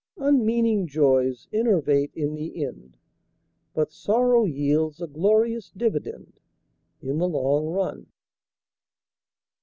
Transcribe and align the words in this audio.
Unmeaning 0.17 0.87
joys 0.87 1.47
enervate 1.53 2.09
in 2.15 2.33
the 2.33 2.65
end, 2.65 2.97
But 3.75 3.91
sorrow 3.91 4.45
yields 4.45 4.99
a 4.99 5.05
glorious 5.05 5.69
dividend 5.69 6.39
In 7.03 7.19
the 7.19 7.27
long 7.29 7.67
run. 7.67 8.07